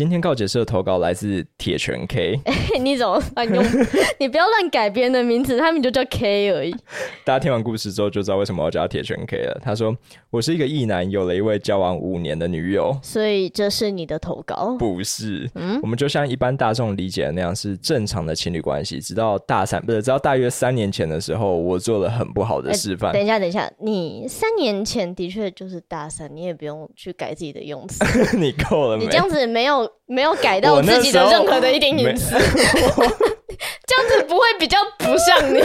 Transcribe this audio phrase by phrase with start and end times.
[0.00, 2.40] 今天告解社的投稿来自铁拳 K。
[2.80, 3.62] 你怎么乱用？
[4.18, 6.74] 你不要乱改别人的名字，他们就叫 K 而已。
[7.22, 9.60] 大家听完故事之后就知道为什么我要叫他铁拳 K 了。
[9.62, 9.94] 他说
[10.32, 14.74] ：“我是一个异男，有了一位交往五年的女友。”所以这是你的投稿？
[14.78, 19.00] 不是，嗯，我们就像一般大众理解的那样，是正常的情侣关系。
[19.00, 23.10] 直到大三，不是，直到大约三年前的时候，我做了很不好的示范。
[23.10, 28.02] 欸，等一下，等一下，你三年前的确就是大三，你也不用去改自己的用词。
[28.38, 29.04] 你够了没？
[29.04, 35.60] 你这样子没有没有改到自己的任何的一点隐私， 这样子不会比较不像你。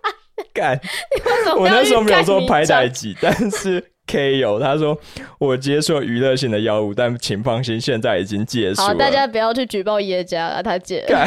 [0.54, 0.78] 干，
[1.56, 4.98] 我那时候没有做拍代机， 但是 K 有他说
[5.38, 8.88] 我接受娱乐性的药物，但请放心，现在已经戒除了。
[8.88, 11.26] 好，大家不要去举报耶加了，他戒了。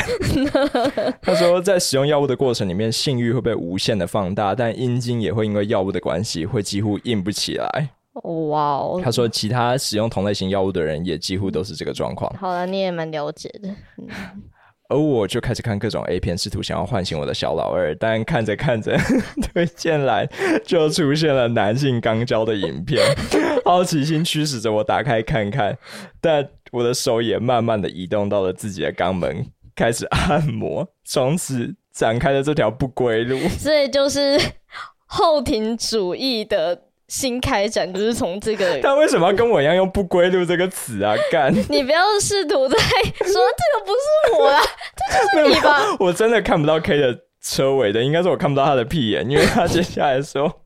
[1.22, 7.90] 他说在使用药物的过程里面，性欲会被无限的放大，但阴茎也会因为药物的关系，会几乎硬不起来。
[8.24, 9.02] 哇哦！
[9.04, 12.34] 他说其他使用同类型药物的人也几乎都是这个状况。
[12.40, 13.70] 好了，你也蛮了解的。
[13.98, 14.08] 嗯
[14.88, 18.96] 而我就开始看各种 A 片，试图想要唤醒我的小老二，但看着看着，
[19.42, 20.30] 推荐栏
[20.64, 23.02] 就出现了男性肛交的影片，
[23.66, 25.76] 好奇心驱使着我打开看看，
[26.22, 33.40] 但我的手也慢慢的移动到了自己的肛门，开始按摩，从此展开了这条不归路。
[33.58, 34.40] 所以就是
[35.08, 36.80] 后庭主义的。
[37.08, 41.16] 新开展就是从这个， 他为什么要跟我一样用“不归路”这个词啊？
[41.32, 41.54] 干！
[41.70, 44.62] 你不要试图在说这个不是我啊，
[44.98, 45.86] 这就是你吧？
[46.00, 50.62] 我真的看不到 K 的车尾的，应该是我看不到他的屁眼，因为他接下来说。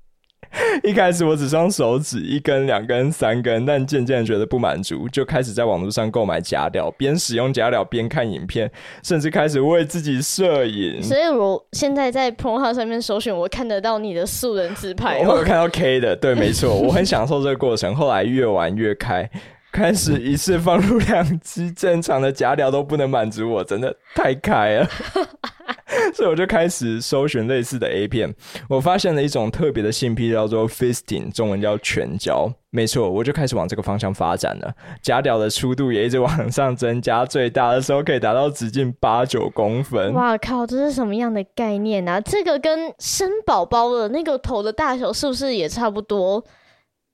[0.83, 8.69] 一开始我只双手指一根、两根、三根，但渐渐觉得不满足，就开始在网络上购买假屌，边使用假屌边看影片，
[9.03, 11.01] 甚至开始为自己摄影。
[11.01, 15.19] 所以我现在在 Pornhub 上面搜寻，我看得到你的素人自拍。
[15.19, 17.95] 我有看到 K 的，对，没错，我很享受这个过程。
[17.95, 19.29] 后来越玩越开，
[19.71, 24.89] 开始一次放入两支正常的假屌都不能满足我， 真的太开了。
[26.13, 28.33] 所以我就开始搜寻类似的 A 片，
[28.67, 32.51] 我发现了一种特别的性癖，叫做 fisting，中文叫全交。
[32.71, 34.73] 没错，我就开始往这个方向发展了。
[35.01, 40.13] 假屌的粗度也一直往上增加，最大的时候可以达到直径八九公分。
[40.13, 42.19] 哇靠，这是什么样的概念啊？
[42.21, 46.43] 这个跟生宝宝的那个头的大小是不是也差不多？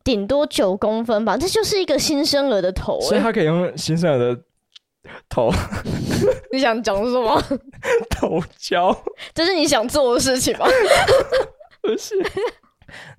[0.06, 1.36] 顶多九公分吧？
[1.36, 4.40] 这就是一个新生儿的头，所以他可以用新生儿的。
[5.30, 5.52] 头，
[6.52, 7.40] 你想讲什么？
[8.10, 8.96] 头胶，
[9.36, 10.66] 这是你想做的事情吗？
[11.84, 12.16] 不是。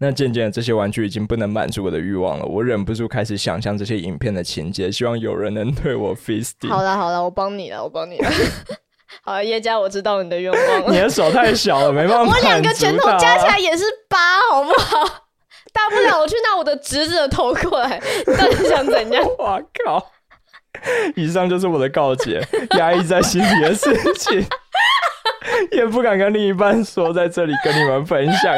[0.01, 6.69] 那渐渐这些玩具已经不能满足我的欲望了，我忍不住开始想象这些影片的情节，希望有人能对我 fisting。
[6.69, 8.29] 好了好了，我帮你了，我帮你了。
[9.23, 10.91] 好了，叶家，我知道你的愿望了。
[10.93, 12.33] 你的手太小了，没办法。
[12.33, 15.26] 我两个拳头加起来也是八，好不好？
[15.77, 19.23] 大不了我去拿我的侄子的头过来，你到底想怎样？
[19.39, 20.11] 我靠！
[21.15, 22.41] 以上就是我的告解，
[22.79, 24.45] 压抑在心里的事情，
[25.73, 28.55] 也不敢跟另一半说，在这里跟你们分享。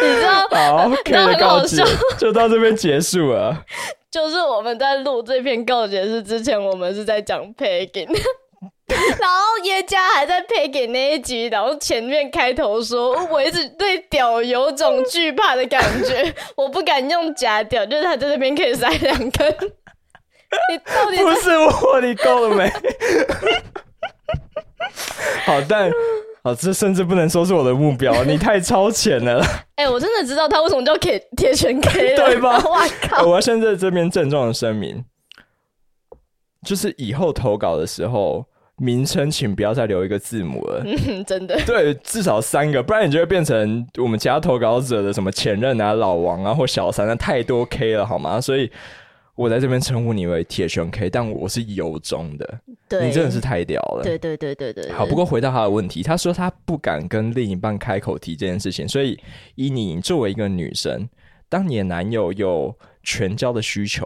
[0.00, 1.82] 你知道，好，K 的告解
[2.18, 3.64] 就到这边结束了。
[4.10, 8.08] 就是我们在录这篇告解是之前，我们是在讲 pegging。
[8.88, 9.47] 然后叶
[9.88, 19.56] 家还在配给那一集，然后前面开头说，我一直对屌有种惧怕的感觉， 我不敢用假屌，就是他在那边可以塞两根。
[20.70, 22.70] 你到底不是我，你够了没？
[25.44, 25.90] 好，但
[26.42, 29.40] 好，这甚至不能说是我的目标，你太超前了。
[29.76, 32.62] 哎、欸，我真的知道他为什么叫 K 铁拳 K 了，对吧？
[32.64, 32.78] 我
[33.08, 33.26] 靠！
[33.26, 35.04] 我要先在这边郑重的声明，
[36.64, 38.44] 就是以后投稿的时候。
[38.78, 41.58] 名称请不要再留一个字母了， 嗯，真的。
[41.66, 48.40] 对，至少三个，不然你就会变成我们其他投稿者的什么前任啊、老王啊或小三，那太多 K 了，好吗？
[48.40, 48.70] 所以
[49.34, 52.60] 我在这边称呼你为铁拳 K，但我是由衷的。
[52.88, 54.02] 对，你真的是太屌了。
[54.02, 54.90] 对对对对对。
[54.92, 59.18] 好，不过回到他的问题，他说他不敢跟另一半开口提这件事情，所以
[59.56, 61.08] 以你作为一个女生，
[61.48, 64.04] 当你的男友有全交的需求。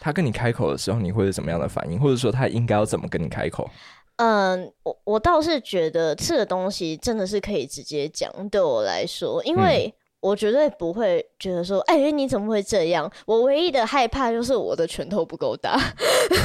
[0.00, 2.00] 他跟你开口的时候，你会是什么样的反应？
[2.00, 3.68] 或者说他应该要怎么跟你开口？
[4.16, 8.30] 嗯，我我倒是觉得吃的东西真的是可以直接讲。
[8.48, 13.10] 对我来说，因为我绝对不会觉得说，哎、嗯欸，你怎么会这样？
[13.26, 15.80] 我唯一的害怕就是我的拳头不够大。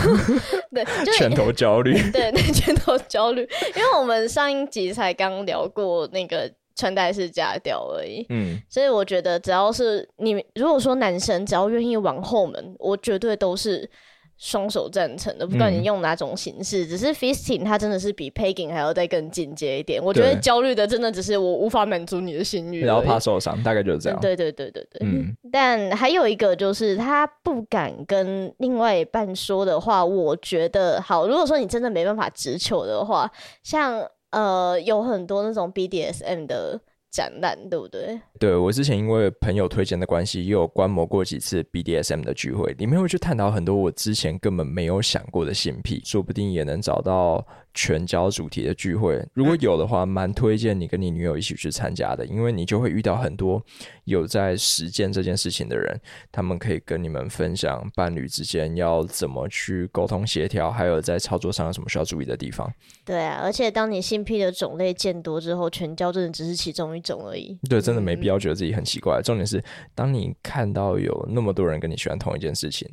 [0.73, 1.93] 对，就拳头焦虑。
[2.11, 3.41] 对对，拳头焦虑。
[3.75, 6.51] 因为我们上一集才刚聊过那个。
[6.75, 13.89] 穿戴式假屌而已，嗯，所以我觉得只要是你，如果说男生只要愿意往后门，我绝对都是
[14.37, 20.03] 双手赞成的，不管你用哪种形式，嗯、只是 fisting 它真的是比 pegging 还要再更进阶一点。
[20.03, 24.19] 我觉得焦虑的真的只是我无法满足你的心欲，然后怕受伤，大概就是这样。
[24.19, 25.07] 对对对对对。
[25.07, 25.33] 嗯。
[25.49, 31.25] 但还有一个就是他不敢跟另外一半说的话，我觉得好。
[31.25, 33.31] 如果说你真的没办法直球的话，
[33.63, 34.05] 像
[34.35, 36.81] 呃有很多那种 BDSM 的。
[37.15, 38.19] 展览对不对？
[38.37, 47.45] 对，我之前因为朋友推荐的关系，也有观摩过几次 BDSM 的聚会，里面会去探讨很多我之前根本没有想过的性癖，说不定也能找到。
[47.77, 53.61] 全交主题的聚会，如果有的话，蛮推荐你跟你女友一起去参加的，因为你就会遇到很多
[54.05, 55.99] 有在实践这件事情的人，
[56.31, 62.73] 他们可以跟你们分享伴侣之间要怎么去沟通协调，还有在操作上有什么需要注意的地方。
[63.03, 67.57] 对啊，而且当你性癖的种类见多之后，全交真的只是其中一种而已。
[67.69, 69.21] 对，真的没必要觉得自己很奇怪。
[69.21, 69.63] 嗯、重点是，
[69.93, 72.89] 当你看到有那么多人跟你喜欢同一件事情，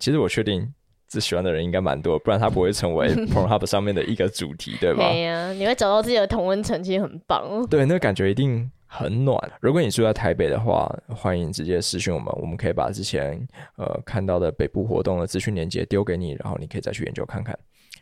[0.00, 0.72] 其实我确定。
[1.08, 5.08] 这喜欢的人应该蛮多，不然他不会成为 Pornhub 上面的一个主题，对吧？
[5.08, 7.64] 对呀、啊，你会找到自己的同温层，其实很棒。
[7.68, 9.38] 对，那个感觉一定很暖。
[9.60, 13.40] 如果你住在台北的话，欢迎直接私讯我们，我们可以把之前
[13.76, 17.56] 呃看到的北部活动的资讯链接丢给你，然后你可以再去研究看看。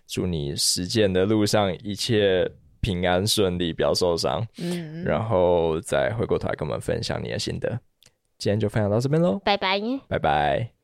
[0.06, 2.50] 祝你实践的路上一切
[2.84, 4.46] 平安顺利，不要受伤。
[4.58, 7.80] 嗯，然后再回过头来跟我们分享你的心得。
[8.36, 10.83] 今天就分享到这边喽，拜拜，拜拜。